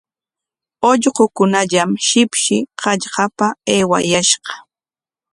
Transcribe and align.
Ullqukunallam 0.89 1.91
shipshi 2.07 2.57
hallqapa 2.83 3.47
aywayashqa. 3.73 4.53